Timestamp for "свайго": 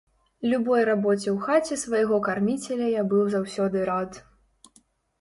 1.83-2.21